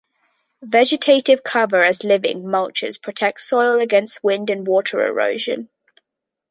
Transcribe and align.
Vegetative 0.63 1.43
cover 1.43 1.83
as 1.83 2.03
living 2.03 2.41
mulches 2.43 2.99
protect 2.99 3.39
soil 3.39 3.79
against 3.79 4.23
wind 4.23 4.49
and 4.49 4.65
water 4.65 5.05
erosion. 5.05 5.69